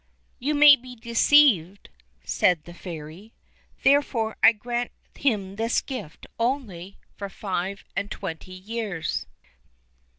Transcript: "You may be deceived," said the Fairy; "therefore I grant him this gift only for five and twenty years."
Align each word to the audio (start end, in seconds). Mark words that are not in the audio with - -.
"You 0.39 0.55
may 0.55 0.75
be 0.75 0.95
deceived," 0.95 1.89
said 2.23 2.63
the 2.63 2.73
Fairy; 2.73 3.35
"therefore 3.83 4.35
I 4.41 4.51
grant 4.51 4.89
him 5.13 5.57
this 5.57 5.79
gift 5.79 6.25
only 6.39 6.97
for 7.17 7.29
five 7.29 7.83
and 7.95 8.09
twenty 8.09 8.53
years." 8.53 9.27